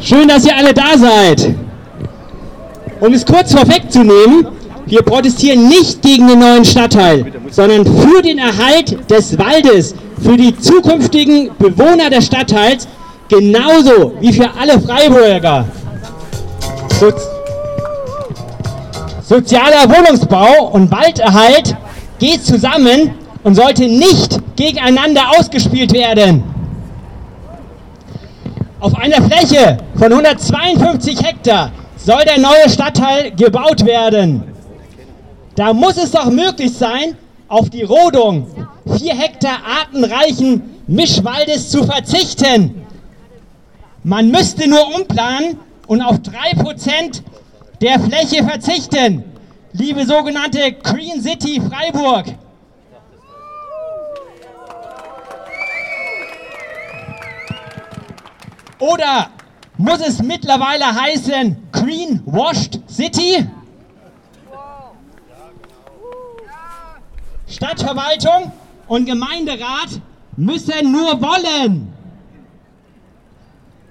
[0.00, 1.54] Schön, dass ihr alle da seid.
[3.00, 4.46] Um es kurz vorwegzunehmen,
[4.86, 10.56] wir protestieren nicht gegen den neuen Stadtteil, sondern für den Erhalt des Waldes, für die
[10.56, 12.86] zukünftigen Bewohner des Stadtteils,
[13.28, 15.66] genauso wie für alle Freiburger.
[17.00, 17.12] So
[19.22, 21.74] Sozialer Wohnungsbau und Walderhalt
[22.20, 23.10] geht zusammen
[23.42, 26.55] und sollte nicht gegeneinander ausgespielt werden.
[28.78, 34.42] Auf einer Fläche von 152 Hektar soll der neue Stadtteil gebaut werden.
[35.54, 37.16] Da muss es doch möglich sein,
[37.48, 38.46] auf die Rodung
[38.98, 42.82] vier Hektar artenreichen Mischwaldes zu verzichten.
[44.04, 47.22] Man müsste nur umplanen und auf drei Prozent
[47.80, 49.24] der Fläche verzichten.
[49.72, 52.26] Liebe sogenannte Green City Freiburg.
[58.78, 59.30] Oder
[59.78, 63.46] muss es mittlerweile heißen Green Washed City?
[67.46, 68.52] Stadtverwaltung
[68.88, 70.00] und Gemeinderat
[70.36, 71.92] müssen nur wollen.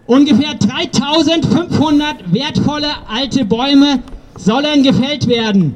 [0.05, 4.03] Ungefähr 3500 wertvolle alte Bäume
[4.37, 5.75] sollen gefällt werden.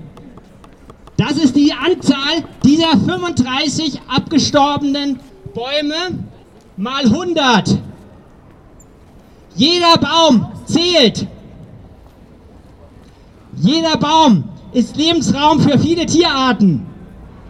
[1.18, 5.20] Das ist die Anzahl dieser 35 abgestorbenen
[5.54, 6.24] Bäume
[6.78, 7.80] mal 100.
[9.56, 11.28] Jeder Baum zählt.
[13.58, 16.86] Jeder Baum ist Lebensraum für viele Tierarten.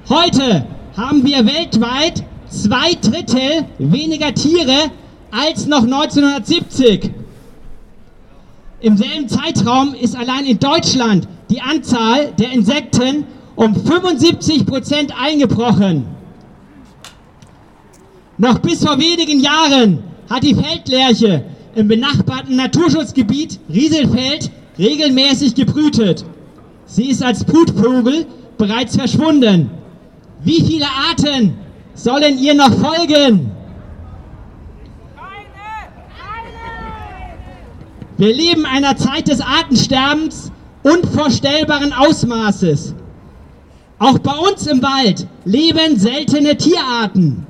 [0.08, 0.66] Heute
[0.97, 4.91] haben wir weltweit zwei Drittel weniger Tiere
[5.31, 7.11] als noch 1970.
[8.81, 13.25] Im selben Zeitraum ist allein in Deutschland die Anzahl der Insekten
[13.56, 16.06] um 75 Prozent eingebrochen.
[18.38, 21.44] Noch bis vor wenigen Jahren hat die Feldlerche
[21.75, 26.25] im benachbarten Naturschutzgebiet Rieselfeld regelmäßig gebrütet.
[26.86, 28.25] Sie ist als Brutvogel
[28.58, 29.70] bereits verschwunden.
[30.44, 31.53] Wie viele Arten
[31.94, 33.52] sollen ihr noch folgen?
[38.18, 40.52] Wir leben in einer Zeit des Artensterbens
[40.84, 42.94] unvorstellbaren Ausmaßes.
[43.97, 47.46] Auch bei uns im Wald leben seltene Tierarten.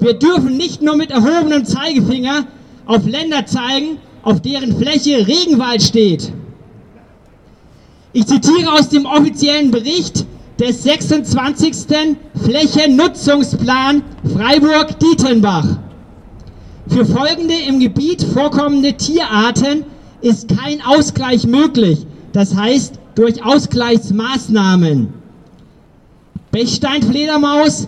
[0.00, 2.46] Wir dürfen nicht nur mit erhobenem Zeigefinger
[2.88, 6.32] auf Länder zeigen, auf deren Fläche Regenwald steht.
[8.14, 10.24] Ich zitiere aus dem offiziellen Bericht
[10.58, 12.16] des 26.
[12.42, 14.02] Flächennutzungsplan
[14.34, 15.66] Freiburg-Dietenbach.
[16.88, 19.84] Für folgende im Gebiet vorkommende Tierarten
[20.22, 25.12] ist kein Ausgleich möglich, das heißt durch Ausgleichsmaßnahmen.
[26.50, 27.86] Bechsteinfledermaus,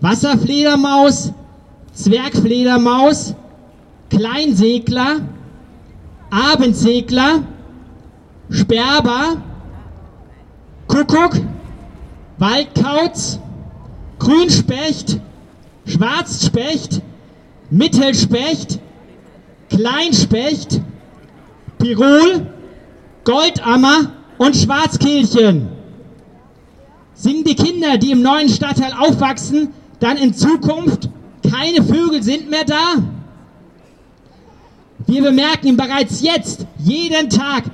[0.00, 1.32] Wasserfledermaus,
[1.92, 3.34] Zwergfledermaus,
[4.12, 5.22] Kleinsegler,
[6.30, 7.44] Abendsegler,
[8.50, 9.38] Sperber,
[10.86, 11.40] Kuckuck,
[12.36, 13.38] Waldkauz,
[14.18, 15.18] Grünspecht,
[15.86, 17.00] Schwarzspecht,
[17.70, 18.80] Mittelspecht,
[19.70, 20.82] Kleinspecht,
[21.78, 22.46] Pirol,
[23.24, 25.68] Goldammer und Schwarzkehlchen.
[27.14, 31.08] Singen die Kinder, die im neuen Stadtteil aufwachsen, dann in Zukunft,
[31.50, 32.96] keine Vögel sind mehr da?
[35.06, 37.64] Wir bemerken bereits jetzt, jeden Tag,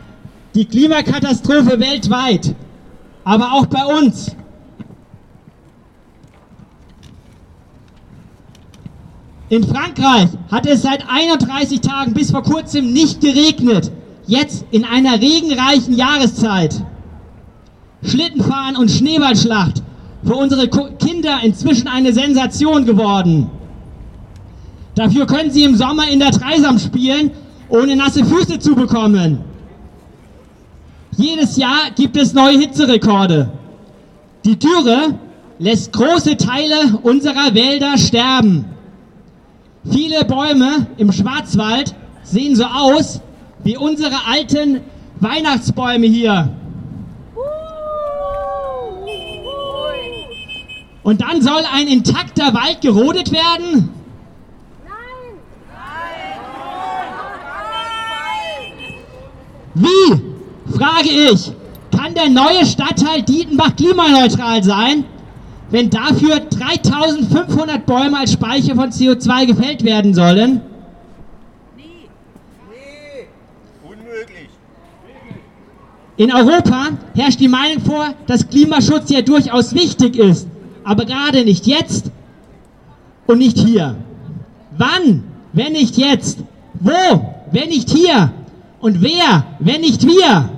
[0.54, 2.54] die Klimakatastrophe weltweit,
[3.24, 4.34] aber auch bei uns.
[9.50, 13.90] In Frankreich hat es seit 31 Tagen bis vor kurzem nicht geregnet.
[14.26, 16.82] Jetzt in einer regenreichen Jahreszeit.
[18.02, 19.82] Schlittenfahren und Schneeballschlacht
[20.22, 23.50] für unsere Kinder inzwischen eine Sensation geworden.
[24.98, 27.30] Dafür können sie im Sommer in der Dreisam spielen,
[27.68, 29.38] ohne nasse Füße zu bekommen.
[31.16, 33.48] Jedes Jahr gibt es neue Hitzerekorde.
[34.44, 35.14] Die Dürre
[35.60, 38.64] lässt große Teile unserer Wälder sterben.
[39.88, 41.94] Viele Bäume im Schwarzwald
[42.24, 43.20] sehen so aus
[43.62, 44.80] wie unsere alten
[45.20, 46.50] Weihnachtsbäume hier.
[51.04, 53.90] Und dann soll ein intakter Wald gerodet werden?
[60.98, 61.52] Frage ich,
[61.96, 65.04] kann der neue Stadtteil Dietenbach klimaneutral sein,
[65.70, 70.60] wenn dafür 3500 Bäume als Speicher von CO2 gefällt werden sollen?
[71.76, 72.08] Nie.
[72.70, 73.28] Nee.
[73.84, 74.48] Unmöglich.
[76.16, 80.48] In Europa herrscht die Meinung vor, dass Klimaschutz ja durchaus wichtig ist,
[80.84, 82.10] aber gerade nicht jetzt
[83.26, 83.96] und nicht hier.
[84.76, 86.38] Wann, wenn nicht jetzt?
[86.80, 88.30] Wo wenn nicht hier?
[88.80, 90.57] Und wer, wenn nicht wir?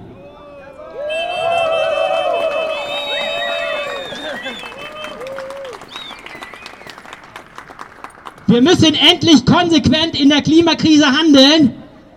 [8.50, 11.72] Wir müssen endlich konsequent in der Klimakrise handeln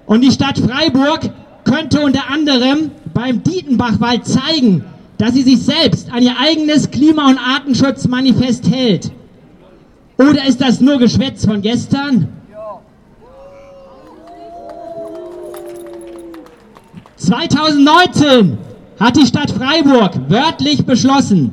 [0.08, 1.30] und die Stadt Freiburg
[1.64, 4.84] könnte unter anderem beim Dietenbachwald zeigen,
[5.20, 9.12] dass sie sich selbst an ihr eigenes Klima- und Artenschutzmanifest hält.
[10.18, 12.28] Oder ist das nur Geschwätz von gestern?
[17.18, 18.58] 2019
[19.00, 21.52] hat die Stadt Freiburg wörtlich beschlossen,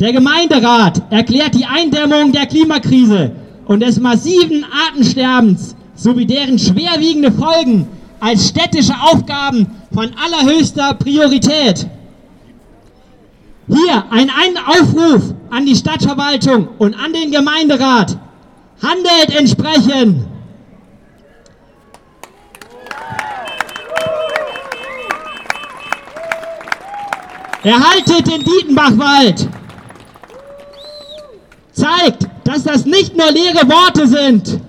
[0.00, 7.86] der Gemeinderat erklärt die Eindämmung der Klimakrise und des massiven Artensterbens sowie deren schwerwiegende Folgen
[8.20, 11.86] als städtische Aufgaben von allerhöchster Priorität.
[13.66, 14.30] Hier ein,
[14.66, 18.18] Aufruf an die Stadtverwaltung und an den Gemeinderat.
[18.82, 20.26] Handelt entsprechend.
[27.62, 29.48] Erhaltet den Dietenbachwald.
[31.72, 34.60] Zeigt, dass das nicht nur leere Worte sind.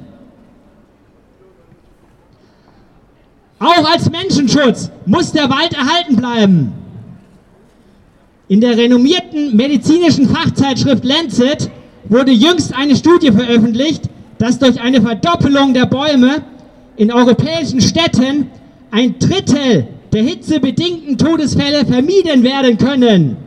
[3.60, 6.74] Auch als Menschenschutz muss der Wald erhalten bleiben.
[8.48, 11.70] In der renommierten medizinischen Fachzeitschrift Lancet
[12.10, 14.10] wurde jüngst eine Studie veröffentlicht,
[14.40, 16.44] dass durch eine Verdoppelung der Bäume
[16.98, 18.50] in europäischen Städten
[18.90, 23.38] ein Drittel der hitzebedingten Todesfälle vermieden werden können.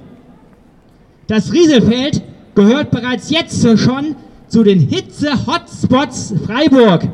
[1.27, 2.23] Das Rieselfeld
[2.55, 4.17] gehört bereits jetzt schon
[4.49, 7.09] zu den Hitze-Hotspots Freiburg.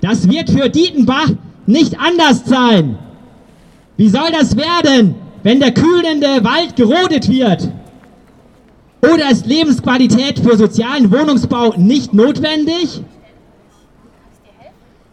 [0.00, 1.30] Das wird für Dietenbach
[1.66, 2.98] nicht anders sein.
[3.96, 7.68] Wie soll das werden, wenn der kühlende Wald gerodet wird?
[9.02, 13.02] Oder ist Lebensqualität für sozialen Wohnungsbau nicht notwendig?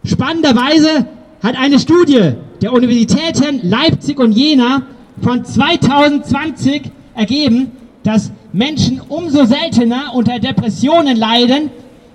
[0.04, 1.06] Spannenderweise
[1.42, 2.32] hat eine Studie
[2.62, 4.82] der Universitäten Leipzig und Jena
[5.22, 7.72] von 2020 ergeben,
[8.06, 11.70] dass Menschen umso seltener unter Depressionen leiden,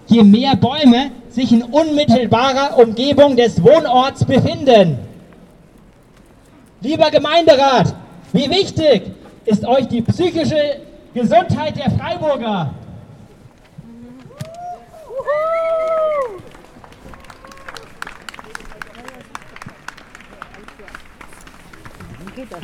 [0.07, 4.99] je mehr Bäume sich in unmittelbarer Umgebung des Wohnorts befinden.
[6.79, 7.93] Lieber Gemeinderat,
[8.31, 9.11] wie wichtig
[9.43, 10.77] ist euch die psychische
[11.13, 12.73] Gesundheit der Freiburger?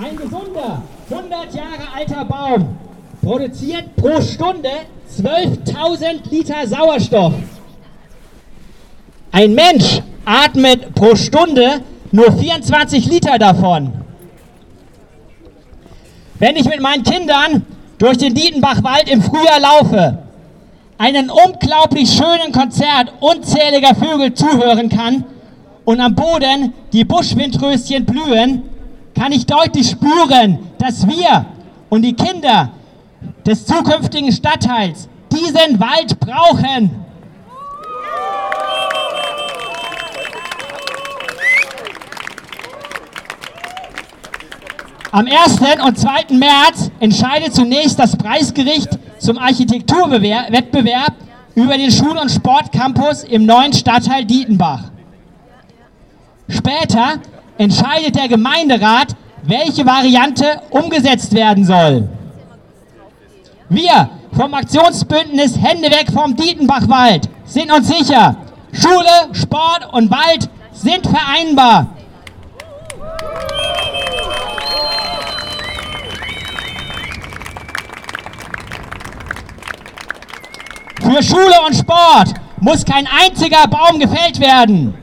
[0.02, 2.87] Ein gesunder, 100 Jahre alter Baum
[3.22, 4.70] produziert pro Stunde
[5.18, 7.34] 12.000 Liter Sauerstoff.
[9.32, 11.82] Ein Mensch atmet pro Stunde
[12.12, 13.92] nur 24 Liter davon.
[16.40, 17.66] Wenn ich mit meinen Kindern
[17.98, 20.20] durch den Dietenbachwald im Frühjahr laufe,
[20.98, 25.24] einen unglaublich schönen Konzert unzähliger Vögel zuhören kann
[25.86, 28.64] und am Boden die Buschwindröschen blühen,
[29.16, 31.46] kann ich deutlich spüren, dass wir
[31.90, 32.72] und die Kinder
[33.48, 36.92] des zukünftigen Stadtteils diesen Wald brauchen.
[45.12, 45.60] Am 1.
[45.86, 46.36] und 2.
[46.36, 51.14] März entscheidet zunächst das Preisgericht zum Architekturwettbewerb
[51.56, 54.92] über den Schul- und Sportcampus im neuen Stadtteil Dietenbach.
[56.50, 57.20] Später
[57.58, 62.10] entscheidet der Gemeinderat, welche Variante umgesetzt werden soll.
[63.70, 68.38] Wir vom Aktionsbündnis Hände weg vom Dietenbachwald sind uns sicher,
[68.72, 71.88] Schule, Sport und Wald sind vereinbar.
[81.02, 84.94] Für Schule und Sport muss kein einziger Baum gefällt werden.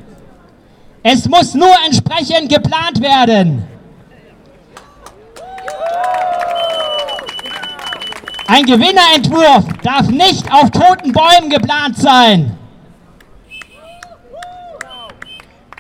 [1.02, 3.74] Es muss nur entsprechend geplant werden.
[8.56, 12.56] Ein Gewinnerentwurf darf nicht auf toten Bäumen geplant sein.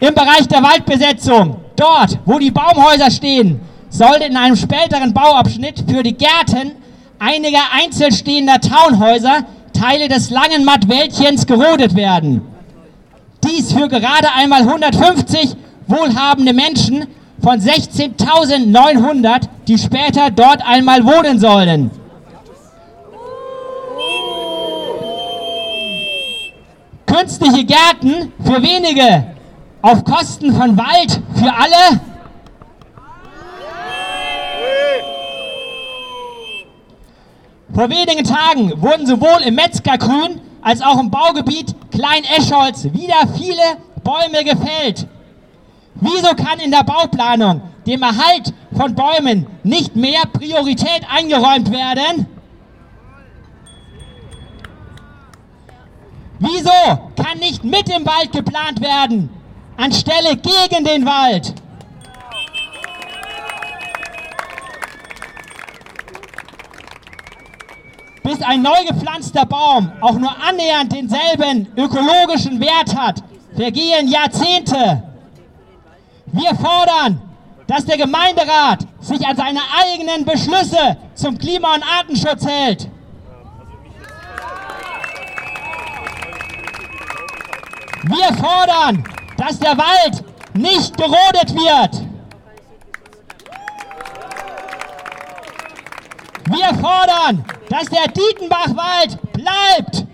[0.00, 6.02] Im Bereich der Waldbesetzung, dort, wo die Baumhäuser stehen, soll in einem späteren Bauabschnitt für
[6.02, 6.72] die Gärten
[7.20, 12.42] einiger einzelstehender Townhäuser Teile des langen Mattwäldchens gerodet werden.
[13.44, 15.54] Dies für gerade einmal 150
[15.86, 17.06] wohlhabende Menschen
[17.40, 21.92] von 16.900, die später dort einmal wohnen sollen.
[27.16, 29.24] Künstliche Gärten für wenige,
[29.82, 32.00] auf Kosten von Wald für alle.
[37.72, 43.62] Vor wenigen Tagen wurden sowohl im Metzgergrün als auch im Baugebiet Klein-Escholz wieder viele
[44.02, 45.06] Bäume gefällt.
[45.94, 52.26] Wieso kann in der Bauplanung dem Erhalt von Bäumen nicht mehr Priorität eingeräumt werden?
[56.46, 59.30] Wieso kann nicht mit dem Wald geplant werden,
[59.78, 61.54] anstelle gegen den Wald?
[68.22, 73.22] Bis ein neu gepflanzter Baum auch nur annähernd denselben ökologischen Wert hat,
[73.56, 75.02] vergehen Jahrzehnte.
[76.26, 77.22] Wir fordern,
[77.66, 82.90] dass der Gemeinderat sich an seine eigenen Beschlüsse zum Klima- und Artenschutz hält.
[88.06, 89.02] Wir fordern,
[89.38, 92.02] dass der Wald nicht gerodet wird.
[96.50, 100.06] Wir fordern, dass der Dietenbachwald bleibt.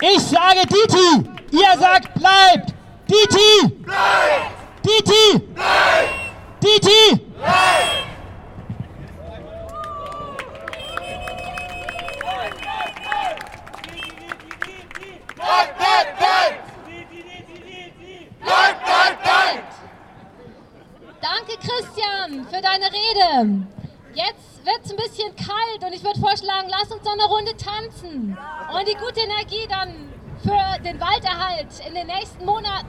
[0.00, 2.74] Ich sage Diti, ihr sagt bleibt.
[3.08, 3.74] Diti!
[3.82, 4.84] Bleibt!
[4.84, 5.38] Diti!
[5.54, 6.62] Bleibt!
[6.62, 7.25] Diti!
[28.02, 28.36] Runde tanzen
[28.68, 29.88] und die gute Energie dann
[30.42, 32.86] für den Walderhalt in den nächsten Monaten